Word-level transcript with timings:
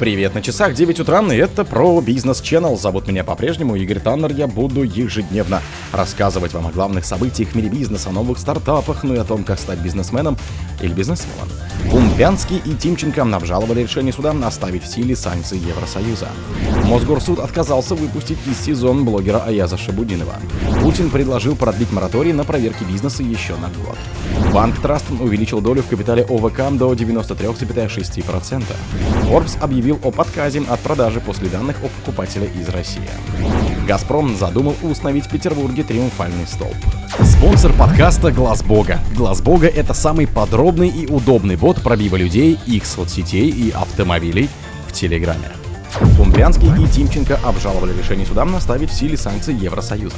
Привет 0.00 0.34
на 0.34 0.42
часах 0.42 0.74
9 0.74 0.98
утра, 0.98 1.22
и 1.32 1.36
это 1.36 1.64
про 1.64 2.00
бизнес 2.00 2.42
Channel. 2.42 2.76
Зовут 2.76 3.06
меня 3.06 3.22
по-прежнему 3.22 3.76
Игорь 3.76 4.00
Таннер. 4.00 4.32
Я 4.32 4.48
буду 4.48 4.82
ежедневно 4.82 5.62
рассказывать 5.92 6.52
вам 6.52 6.66
о 6.66 6.72
главных 6.72 7.04
событиях 7.04 7.50
в 7.50 7.54
мире 7.54 7.68
бизнеса, 7.68 8.08
о 8.08 8.12
новых 8.12 8.40
стартапах, 8.40 9.04
ну 9.04 9.14
и 9.14 9.18
о 9.18 9.24
том, 9.24 9.44
как 9.44 9.60
стать 9.60 9.78
бизнесменом 9.78 10.36
или 10.82 10.92
бизнесменом. 10.92 11.48
Пумпянский 11.90 12.60
и 12.64 12.74
Тимченко 12.74 13.22
обжаловали 13.22 13.82
решение 13.82 14.12
суда 14.12 14.34
оставить 14.44 14.82
в 14.82 14.88
силе 14.88 15.14
санкции 15.14 15.58
Евросоюза. 15.58 16.28
Мосгорсуд 16.86 17.38
отказался 17.38 17.94
выпустить 17.94 18.38
из 18.46 18.58
сезон 18.58 19.04
блогера 19.04 19.44
Аяза 19.46 19.76
Шабудинова. 19.76 20.34
Путин 20.82 21.08
предложил 21.08 21.54
продлить 21.54 21.92
мораторий 21.92 22.32
на 22.32 22.42
проверки 22.42 22.82
бизнеса 22.82 23.22
еще 23.22 23.54
на 23.56 23.68
год. 23.68 23.96
Банк 24.52 24.80
Траст 24.80 25.04
увеличил 25.10 25.60
долю 25.60 25.82
в 25.82 25.88
капитале 25.88 26.24
ОВК 26.24 26.76
до 26.76 26.92
93,6%. 26.94 28.64
Forbes 29.24 29.58
объявил 29.60 29.83
об 29.92 30.20
отказе 30.20 30.62
от 30.68 30.80
продажи 30.80 31.20
после 31.20 31.48
данных 31.48 31.76
о 31.82 31.88
покупателе 31.88 32.50
из 32.58 32.68
России. 32.68 33.08
«Газпром» 33.86 34.36
задумал 34.36 34.74
установить 34.82 35.26
в 35.26 35.30
Петербурге 35.30 35.82
триумфальный 35.82 36.46
столб. 36.46 36.76
Спонсор 37.22 37.72
подкаста 37.72 38.32
«Глаз 38.32 38.62
Бога». 38.62 38.98
«Глаз 39.14 39.42
Бога»— 39.42 39.66
это 39.68 39.94
самый 39.94 40.26
подробный 40.26 40.88
и 40.88 41.06
удобный 41.06 41.56
бот 41.56 41.82
пробива 41.82 42.16
людей, 42.16 42.58
их 42.66 42.86
соцсетей 42.86 43.50
и 43.50 43.70
автомобилей 43.70 44.48
в 44.88 44.92
Телеграме. 44.92 45.50
Пумпянский 46.16 46.68
и 46.82 46.88
Тимченко 46.88 47.38
обжаловали 47.44 47.96
решение 47.96 48.26
суда 48.26 48.44
наставить 48.44 48.90
в 48.90 48.94
силе 48.94 49.16
санкции 49.16 49.54
Евросоюза. 49.54 50.16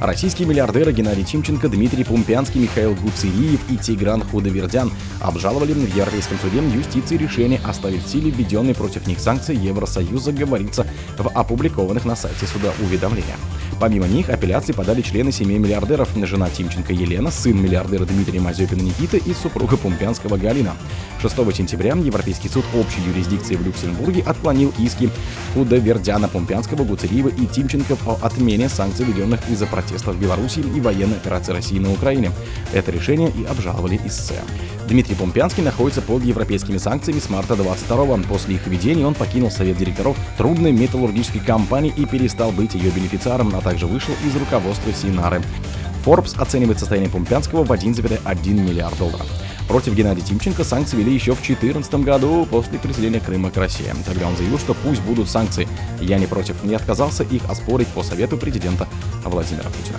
Российские 0.00 0.46
миллиардеры 0.46 0.92
Геннадий 0.92 1.24
Тимченко, 1.24 1.68
Дмитрий 1.68 2.04
Пумпянский, 2.04 2.60
Михаил 2.60 2.94
Гуцириев 2.94 3.60
и 3.70 3.78
Тигран 3.78 4.22
Худовердян 4.22 4.92
обжаловали 5.20 5.72
в 5.72 5.96
Европейском 5.96 6.38
суде 6.38 6.58
юстиции 6.58 7.16
решение 7.16 7.60
оставить 7.64 8.04
в 8.04 8.08
силе 8.08 8.30
введенные 8.30 8.74
против 8.74 9.06
них 9.06 9.18
санкции 9.18 9.56
Евросоюза, 9.56 10.32
говорится 10.32 10.86
в 11.16 11.28
опубликованных 11.28 12.04
на 12.04 12.14
сайте 12.14 12.46
суда 12.46 12.72
уведомлениях. 12.80 13.38
Помимо 13.78 14.06
них 14.06 14.30
апелляции 14.30 14.72
подали 14.72 15.02
члены 15.02 15.32
семьи 15.32 15.58
миллиардеров, 15.58 16.08
жена 16.24 16.48
Тимченко 16.48 16.94
Елена, 16.94 17.30
сын 17.30 17.60
миллиардера 17.60 18.06
Дмитрия 18.06 18.40
Мазепина 18.40 18.80
Никита 18.80 19.18
и 19.18 19.34
супруга 19.34 19.76
Пумпянского 19.76 20.38
Галина. 20.38 20.74
6 21.20 21.34
сентября 21.54 21.94
Европейский 21.94 22.48
суд 22.48 22.64
общей 22.74 23.02
юрисдикции 23.06 23.54
в 23.54 23.62
Люксембурге 23.62 24.22
отклонил 24.22 24.72
иски 24.78 25.10
Худовердяна, 25.52 26.28
Пумпянского, 26.28 26.84
Гуцериева 26.84 27.28
и 27.28 27.46
Тимченко 27.46 27.98
о 28.06 28.18
отмене 28.22 28.70
санкций, 28.70 29.04
введенных 29.04 29.40
из-за 29.50 29.66
протестов 29.66 30.16
в 30.16 30.20
Беларуси 30.20 30.60
и 30.60 30.80
военной 30.80 31.16
операции 31.16 31.52
России 31.52 31.78
на 31.78 31.92
Украине. 31.92 32.32
Это 32.72 32.90
решение 32.90 33.30
и 33.30 33.44
обжаловали 33.44 34.00
ИСС. 34.06 34.32
Дмитрий 34.88 35.16
Помпянский 35.16 35.64
находится 35.64 36.00
под 36.00 36.22
европейскими 36.22 36.78
санкциями 36.78 37.18
с 37.18 37.28
марта 37.28 37.56
22 37.56 38.18
После 38.28 38.54
их 38.54 38.66
введения 38.66 39.04
он 39.04 39.14
покинул 39.14 39.50
совет 39.50 39.76
директоров 39.76 40.16
трудной 40.38 40.70
металлургической 40.70 41.40
компании 41.40 41.92
и 41.96 42.06
перестал 42.06 42.52
быть 42.52 42.74
ее 42.74 42.90
бенефициаром, 42.90 43.54
а 43.56 43.60
также 43.60 43.86
вышел 43.86 44.14
из 44.24 44.36
руководства 44.36 44.92
Синары. 44.92 45.42
Forbes 46.04 46.40
оценивает 46.40 46.78
состояние 46.78 47.10
Помпянского 47.10 47.64
в 47.64 47.72
1,1 47.72 48.52
миллиард 48.52 48.96
долларов. 48.96 49.26
Против 49.66 49.94
Геннадия 49.94 50.22
Тимченко 50.22 50.62
санкции 50.62 50.96
вели 50.96 51.12
еще 51.12 51.32
в 51.32 51.42
2014 51.44 51.94
году 51.96 52.46
после 52.48 52.78
присоединения 52.78 53.18
Крыма 53.18 53.50
к 53.50 53.56
России. 53.56 53.92
Тогда 54.04 54.28
он 54.28 54.36
заявил, 54.36 54.60
что 54.60 54.74
пусть 54.74 55.02
будут 55.02 55.28
санкции. 55.28 55.66
Я 56.00 56.20
не 56.20 56.28
против, 56.28 56.62
не 56.62 56.76
отказался 56.76 57.24
их 57.24 57.42
оспорить 57.50 57.88
по 57.88 58.04
совету 58.04 58.36
президента 58.36 58.86
Владимира 59.24 59.64
Путина. 59.64 59.98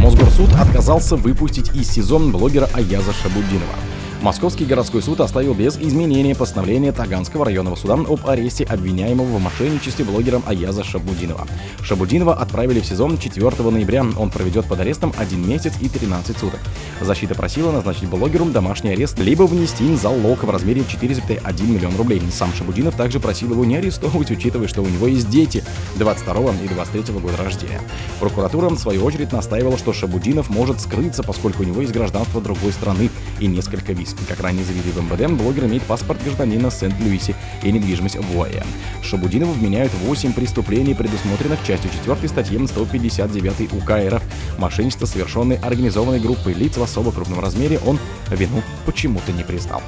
Мосгорсуд 0.00 0.52
отказался 0.54 1.16
выпустить 1.16 1.74
из 1.74 1.90
сезон 1.90 2.30
блогера 2.30 2.68
Аяза 2.74 3.12
Шабудинова. 3.12 3.74
Московский 4.20 4.64
городской 4.64 5.00
суд 5.00 5.20
оставил 5.20 5.54
без 5.54 5.78
изменения 5.78 6.34
постановление 6.34 6.90
Таганского 6.90 7.44
районного 7.44 7.76
суда 7.76 7.94
об 7.94 8.28
аресте 8.28 8.64
обвиняемого 8.64 9.36
в 9.36 9.40
мошенничестве 9.40 10.04
блогером 10.04 10.42
Аяза 10.44 10.82
Шабудинова. 10.82 11.46
Шабудинова 11.82 12.34
отправили 12.34 12.80
в 12.80 12.86
сезон 12.86 13.16
4 13.16 13.70
ноября. 13.70 14.04
Он 14.18 14.30
проведет 14.30 14.66
под 14.66 14.80
арестом 14.80 15.14
1 15.16 15.48
месяц 15.48 15.74
и 15.80 15.88
13 15.88 16.36
суток. 16.36 16.58
Защита 17.00 17.36
просила 17.36 17.70
назначить 17.70 18.08
блогеру 18.08 18.46
домашний 18.46 18.90
арест, 18.90 19.20
либо 19.20 19.44
внести 19.44 19.94
залог 19.94 20.42
в 20.42 20.50
размере 20.50 20.82
4,1 20.82 21.66
миллион 21.68 21.96
рублей. 21.96 22.20
Сам 22.32 22.52
Шабудинов 22.52 22.96
также 22.96 23.20
просил 23.20 23.52
его 23.52 23.64
не 23.64 23.76
арестовывать, 23.76 24.32
учитывая, 24.32 24.66
что 24.66 24.82
у 24.82 24.88
него 24.88 25.06
есть 25.06 25.30
дети 25.30 25.62
22 25.96 26.54
и 26.64 26.68
23 26.68 27.14
года 27.20 27.36
рождения. 27.36 27.80
Прокуратура, 28.18 28.68
в 28.68 28.78
свою 28.78 29.04
очередь, 29.04 29.30
настаивала, 29.30 29.78
что 29.78 29.92
Шабудинов 29.92 30.50
может 30.50 30.80
скрыться, 30.80 31.22
поскольку 31.22 31.62
у 31.62 31.66
него 31.66 31.82
есть 31.82 31.92
гражданство 31.92 32.40
другой 32.40 32.72
страны 32.72 33.10
и 33.38 33.46
несколько 33.46 33.92
виз. 33.92 34.07
Как 34.28 34.40
ранее 34.40 34.64
заявили 34.64 34.90
в 34.90 35.02
МВД, 35.02 35.30
блогер 35.32 35.66
имеет 35.66 35.82
паспорт 35.82 36.22
гражданина 36.22 36.70
Сент-Луисе 36.70 37.34
и 37.62 37.72
недвижимость 37.72 38.16
в 38.16 38.40
ОАЭ. 38.40 38.62
Шабудинову 39.02 39.52
вменяют 39.52 39.92
8 39.94 40.32
преступлений, 40.32 40.94
предусмотренных 40.94 41.64
частью 41.64 41.90
4 41.90 42.28
статьи 42.28 42.66
159 42.66 43.72
УК 43.72 43.90
РФ. 43.90 44.22
Мошенничество, 44.58 45.06
совершенное 45.06 45.58
организованной 45.58 46.20
группой 46.20 46.52
лиц 46.54 46.76
в 46.76 46.82
особо 46.82 47.12
крупном 47.12 47.40
размере, 47.40 47.78
он 47.86 47.98
вину 48.30 48.62
почему-то 48.86 49.32
не 49.32 49.44
признал. 49.44 49.82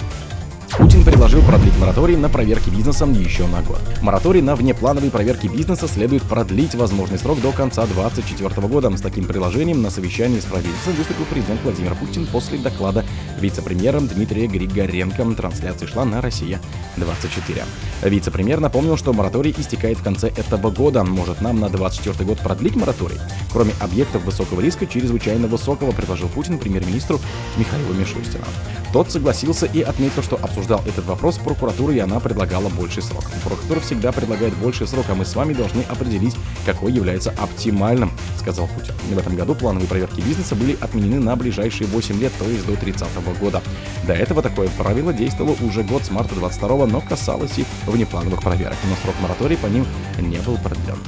Путин 0.80 1.04
предложил 1.04 1.42
продлить 1.42 1.76
мораторий 1.76 2.16
на 2.16 2.30
проверки 2.30 2.70
бизнеса 2.70 3.04
еще 3.04 3.46
на 3.46 3.60
год. 3.60 3.80
Мораторий 4.00 4.40
на 4.40 4.56
внеплановые 4.56 5.10
проверки 5.10 5.46
бизнеса 5.46 5.86
следует 5.86 6.22
продлить 6.22 6.74
возможный 6.74 7.18
срок 7.18 7.38
до 7.42 7.52
конца 7.52 7.84
2024 7.84 8.66
года. 8.66 8.96
С 8.96 9.02
таким 9.02 9.26
предложением 9.26 9.82
на 9.82 9.90
совещании 9.90 10.40
с 10.40 10.46
правительством 10.46 10.94
выступил 10.94 11.26
президент 11.26 11.60
Владимир 11.64 11.94
Путин 11.96 12.26
после 12.26 12.56
доклада 12.56 13.04
вице-премьера 13.38 14.00
Дмитрия 14.00 14.46
Григоренко. 14.46 15.22
Трансляция 15.34 15.86
шла 15.86 16.06
на 16.06 16.22
«Россия-24». 16.22 17.62
Вице-премьер 18.02 18.60
напомнил, 18.60 18.96
что 18.96 19.12
мораторий 19.12 19.54
истекает 19.58 19.98
в 19.98 20.02
конце 20.02 20.28
этого 20.28 20.70
года. 20.70 21.04
Может 21.04 21.42
нам 21.42 21.60
на 21.60 21.68
2024 21.68 22.26
год 22.26 22.38
продлить 22.38 22.76
мораторий? 22.76 23.18
Кроме 23.52 23.72
объектов 23.80 24.24
высокого 24.24 24.62
риска, 24.62 24.86
чрезвычайно 24.86 25.46
высокого, 25.46 25.92
предложил 25.92 26.28
Путин 26.28 26.58
премьер-министру 26.58 27.20
Михаилу 27.58 27.92
Мишустину. 27.92 28.44
Тот 28.92 29.10
согласился 29.10 29.66
и 29.66 29.82
отметил, 29.82 30.22
что 30.22 30.36
обсуждал 30.70 30.82
этот 30.86 31.06
вопрос 31.06 31.36
с 31.36 31.38
прокуратурой, 31.38 31.96
и 31.96 31.98
она 31.98 32.20
предлагала 32.20 32.68
больший 32.68 33.02
срок. 33.02 33.24
Прокуратура 33.44 33.80
всегда 33.80 34.12
предлагает 34.12 34.54
больший 34.56 34.86
срок, 34.86 35.06
а 35.08 35.14
мы 35.14 35.24
с 35.24 35.34
вами 35.34 35.52
должны 35.52 35.82
определить, 35.82 36.36
какой 36.64 36.92
является 36.92 37.30
оптимальным, 37.30 38.12
сказал 38.38 38.68
Путин. 38.68 38.94
В 39.12 39.18
этом 39.18 39.34
году 39.34 39.54
плановые 39.54 39.88
проверки 39.88 40.20
бизнеса 40.20 40.54
были 40.54 40.76
отменены 40.80 41.20
на 41.20 41.34
ближайшие 41.36 41.86
8 41.88 42.20
лет, 42.20 42.32
то 42.38 42.44
есть 42.44 42.66
до 42.66 42.76
30 42.76 43.08
года. 43.40 43.62
До 44.06 44.12
этого 44.12 44.42
такое 44.42 44.68
правило 44.78 45.12
действовало 45.12 45.56
уже 45.62 45.82
год 45.82 46.04
с 46.04 46.10
марта 46.10 46.34
22 46.34 46.86
но 46.86 47.00
касалось 47.00 47.58
и 47.58 47.64
внеплановых 47.86 48.42
проверок, 48.42 48.76
но 48.88 48.96
срок 49.02 49.14
моратория 49.20 49.56
по 49.56 49.66
ним 49.66 49.86
не 50.18 50.38
был 50.38 50.56
продлен. 50.58 50.98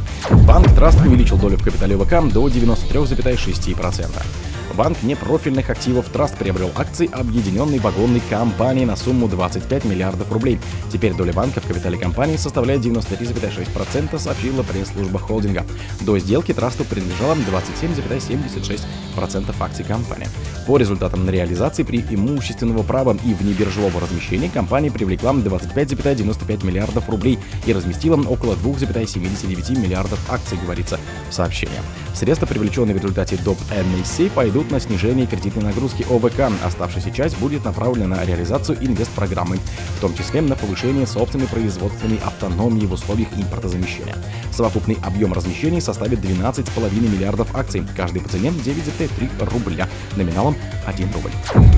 Банк 0.46 0.74
Траст 0.74 1.00
увеличил 1.00 1.38
долю 1.38 1.56
в 1.56 1.64
капитале 1.64 1.96
ВК 1.96 2.32
до 2.32 2.48
93,6%. 2.48 4.51
Банк 4.75 5.03
непрофильных 5.03 5.71
активов 5.71 6.09
Траст 6.09 6.37
приобрел 6.38 6.71
акции 6.75 7.09
объединенной 7.12 7.78
вагонной 7.78 8.22
компании 8.31 8.84
на 8.84 8.97
сумму 8.97 9.28
25 9.28 9.84
миллиардов 9.84 10.33
рублей. 10.33 10.59
Теперь 10.91 11.15
доля 11.15 11.33
банка 11.33 11.60
в 11.60 11.66
капитале 11.66 11.99
компании 11.99 12.37
составляет 12.37 12.83
93,6%, 12.83 14.19
сообщила 14.19 14.62
пресс-служба 14.62 15.19
холдинга. 15.19 15.66
До 16.00 16.19
сделки 16.19 16.55
Трасту 16.55 16.84
принадлежало 16.84 17.34
27,76% 17.34 19.55
акций 19.60 19.84
компании. 19.84 20.28
По 20.66 20.76
результатам 20.76 21.28
реализации 21.28 21.82
при 21.82 22.04
имущественного 22.10 22.82
права 22.84 23.16
и 23.24 23.34
внебиржевого 23.34 24.00
размещения 24.00 24.48
компания 24.48 24.90
привлекла 24.92 25.32
25,95 25.32 26.64
миллиардов 26.64 27.08
рублей 27.08 27.38
и 27.66 27.72
разместила 27.72 28.16
около 28.16 28.54
2,79 28.54 29.80
миллиардов 29.80 30.20
акций, 30.30 30.58
говорится 30.62 31.00
в 31.30 31.34
сообщении. 31.34 31.80
Средства, 32.14 32.46
привлеченные 32.46 32.94
в 32.94 32.98
результате 32.98 33.36
доп. 33.38 33.58
NAC, 33.70 34.30
пойдут 34.30 34.70
на 34.70 34.78
снижение 34.78 35.26
кредитной 35.26 35.64
нагрузки 35.64 36.06
ОВК. 36.08 36.52
Оставшаяся 36.64 37.10
часть 37.10 37.38
будет 37.38 37.64
направлена 37.64 38.16
на 38.16 38.24
реализацию 38.24 38.78
инвестпрограммы, 38.80 39.58
в 39.96 40.00
том 40.00 40.14
числе 40.14 40.42
на 40.42 40.54
повышение 40.54 41.06
собственной 41.06 41.46
производственной 41.46 42.18
автономии 42.18 42.86
в 42.86 42.92
условиях 42.92 43.28
импортозамещения. 43.36 44.15
Совокупный 44.53 44.98
объем 45.03 45.32
размещений 45.32 45.80
составит 45.80 46.20
12,5 46.20 47.00
миллиардов 47.00 47.56
акций, 47.56 47.82
каждый 47.97 48.20
по 48.20 48.28
цене 48.28 48.50
9,3 48.50 49.50
рубля, 49.50 49.88
номиналом 50.16 50.52
1 50.87 51.13
рубль. 51.13 51.31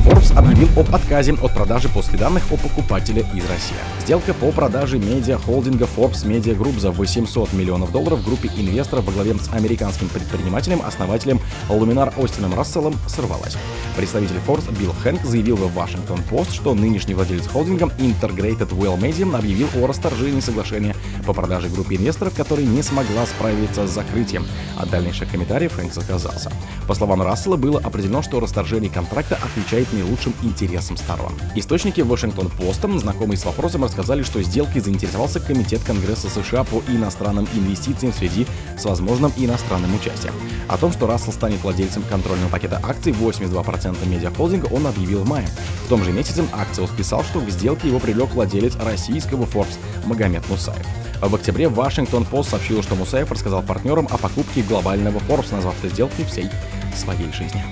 Forbes 0.04 0.36
объявил 0.36 0.68
об 0.76 0.94
отказе 0.94 1.32
от 1.32 1.54
продажи 1.54 1.88
после 1.88 2.18
данных 2.18 2.42
о 2.50 2.56
покупателе 2.56 3.22
из 3.34 3.48
России. 3.48 3.76
Сделка 4.02 4.34
по 4.34 4.50
продаже 4.52 4.98
медиа-холдинга 4.98 5.88
Forbes 5.96 6.26
Media 6.26 6.56
Group 6.56 6.78
за 6.78 6.90
800 6.90 7.52
миллионов 7.52 7.92
долларов 7.92 8.24
группе 8.24 8.50
инвесторов 8.56 9.04
во 9.04 9.12
главе 9.12 9.34
с 9.34 9.52
американским 9.52 10.08
предпринимателем, 10.08 10.82
основателем 10.86 11.40
Luminar 11.68 12.12
Остином 12.22 12.54
Расселом 12.54 12.94
сорвалась. 13.06 13.56
Представитель 13.96 14.36
Forbes 14.46 14.70
Билл 14.78 14.92
Хэнк 15.02 15.24
заявил 15.24 15.56
в 15.56 15.76
Washington 15.76 16.20
Post, 16.30 16.54
что 16.54 16.74
нынешний 16.74 17.14
владелец 17.14 17.46
холдинга 17.46 17.86
Integrated 17.98 18.68
Well 18.70 18.98
Media 18.98 19.36
объявил 19.36 19.68
о 19.76 19.86
расторжении 19.86 20.40
соглашения 20.40 20.94
по 21.26 21.32
продаже 21.32 21.68
группе 21.68 21.96
инвесторов, 21.96 22.34
которая 22.34 22.66
не 22.66 22.82
смогла 22.82 23.26
справиться 23.26 23.86
с 23.86 23.90
закрытием. 23.90 24.46
От 24.76 24.90
дальнейших 24.90 25.30
комментариев 25.30 25.74
Хэнк 25.74 25.96
отказался. 25.96 26.50
По 26.86 26.94
словам 26.94 27.22
Рассела, 27.22 27.56
было 27.56 27.80
определено, 27.80 28.22
что 28.22 28.40
расторжение 28.40 28.63
контракта 28.88 29.36
отвечает 29.36 29.92
наилучшим 29.92 30.34
интересам 30.42 30.96
сторон. 30.96 31.32
Источники 31.54 32.00
Washington 32.00 32.50
Post, 32.58 32.98
знакомые 32.98 33.36
с 33.36 33.44
вопросом, 33.44 33.84
рассказали, 33.84 34.22
что 34.22 34.42
сделкой 34.42 34.80
заинтересовался 34.80 35.40
Комитет 35.40 35.82
Конгресса 35.84 36.28
США 36.28 36.64
по 36.64 36.82
иностранным 36.88 37.46
инвестициям 37.54 38.12
в 38.12 38.16
связи 38.16 38.46
с 38.78 38.84
возможным 38.84 39.32
иностранным 39.36 39.94
участием. 39.94 40.34
О 40.68 40.76
том, 40.76 40.92
что 40.92 41.06
Рассел 41.06 41.32
станет 41.32 41.62
владельцем 41.62 42.02
контрольного 42.02 42.48
пакета 42.48 42.80
акций 42.82 43.12
82% 43.12 44.08
медиахолдинга, 44.08 44.66
он 44.66 44.86
объявил 44.86 45.20
в 45.20 45.28
мае. 45.28 45.46
В 45.84 45.88
том 45.88 46.02
же 46.04 46.12
месяце 46.12 46.44
Акциус 46.52 46.90
писал, 46.90 47.22
что 47.24 47.40
в 47.40 47.50
сделке 47.50 47.88
его 47.88 47.98
привлек 47.98 48.30
владелец 48.30 48.76
российского 48.76 49.44
Forbes 49.44 49.78
Магомед 50.06 50.48
Мусаев. 50.48 50.86
В 51.20 51.34
октябре 51.34 51.68
Вашингтон 51.68 52.24
Пост 52.24 52.50
сообщил, 52.50 52.82
что 52.82 52.94
Мусаев 52.96 53.30
рассказал 53.30 53.62
партнерам 53.62 54.06
о 54.10 54.18
покупке 54.18 54.62
глобального 54.62 55.18
Forbes, 55.20 55.54
назвав 55.54 55.74
это 55.82 55.92
сделкой 55.92 56.24
всей 56.24 56.50
своей 56.94 57.32
жизни. 57.32 57.62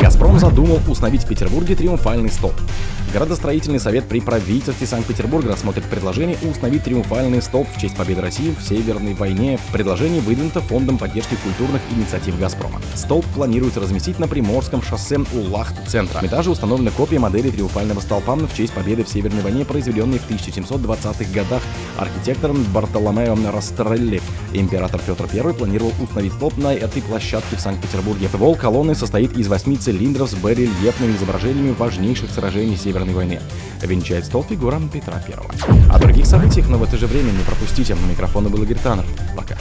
«Газпром» 0.00 0.29
задумал 0.40 0.80
установить 0.88 1.24
в 1.24 1.28
Петербурге 1.28 1.76
триумфальный 1.76 2.30
столб. 2.30 2.54
Градостроительный 3.12 3.80
совет 3.80 4.08
при 4.08 4.20
правительстве 4.20 4.86
Санкт-Петербурга 4.86 5.50
рассмотрит 5.50 5.84
предложение 5.84 6.38
установить 6.48 6.84
триумфальный 6.84 7.42
столб 7.42 7.68
в 7.74 7.78
честь 7.80 7.96
победы 7.96 8.22
России 8.22 8.54
в 8.58 8.62
Северной 8.62 9.14
войне. 9.14 9.58
Предложение 9.72 10.20
выдвинуто 10.20 10.60
Фондом 10.60 10.96
поддержки 10.96 11.36
культурных 11.42 11.82
инициатив 11.90 12.38
«Газпрома». 12.38 12.80
Столб 12.94 13.26
планируется 13.34 13.80
разместить 13.80 14.18
на 14.18 14.28
Приморском 14.28 14.80
шоссе 14.80 15.18
у 15.18 15.50
Лахт-центра. 15.50 16.26
Также 16.26 16.52
установлена 16.52 16.92
копия 16.92 17.18
модели 17.18 17.50
триумфального 17.50 18.00
столпа 18.00 18.36
в 18.36 18.54
честь 18.56 18.72
победы 18.72 19.04
в 19.04 19.08
Северной 19.08 19.42
войне, 19.42 19.64
произведенной 19.64 20.20
в 20.20 20.30
1720-х 20.30 21.34
годах 21.34 21.62
архитектором 21.98 22.64
Бартоломео 22.72 23.36
Растрелли. 23.52 24.22
Император 24.52 25.00
Петр 25.04 25.28
I 25.32 25.52
планировал 25.52 25.92
установить 26.00 26.32
столб 26.32 26.56
на 26.56 26.72
этой 26.72 27.02
площадке 27.02 27.56
в 27.56 27.60
Санкт-Петербурге. 27.60 28.28
Вол 28.32 28.54
колонны 28.54 28.94
состоит 28.94 29.36
из 29.36 29.48
восьми 29.48 29.76
цилиндров 29.76 30.29
с 30.30 30.34
барельефными 30.34 31.16
изображениями 31.16 31.74
важнейших 31.76 32.30
сражений 32.30 32.76
Северной 32.76 33.14
войны. 33.14 33.40
Венчает 33.82 34.24
стол 34.24 34.44
фигура 34.48 34.80
Петра 34.92 35.22
I. 35.26 35.34
О 35.90 35.98
других 35.98 36.26
событиях, 36.26 36.68
но 36.68 36.78
в 36.78 36.82
это 36.82 36.96
же 36.96 37.06
время 37.06 37.30
не 37.32 37.42
пропустите. 37.44 37.94
На 37.94 38.06
микрофона 38.06 38.48
был 38.48 38.62
Игорь 38.62 38.78
Таннер. 38.78 39.04
Пока. 39.36 39.56